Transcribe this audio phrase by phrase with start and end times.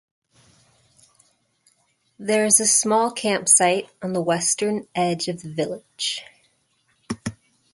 [2.17, 6.23] There is a small campsite on the western edge of the village.